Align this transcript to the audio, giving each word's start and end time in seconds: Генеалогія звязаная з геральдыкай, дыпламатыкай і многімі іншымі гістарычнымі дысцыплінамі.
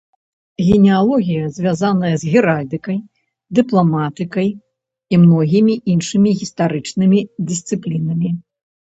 Генеалогія 0.67 1.49
звязаная 1.57 2.13
з 2.21 2.31
геральдыкай, 2.35 2.95
дыпламатыкай 3.59 4.49
і 5.15 5.19
многімі 5.25 5.75
іншымі 5.97 6.29
гістарычнымі 6.41 7.19
дысцыплінамі. 7.51 8.29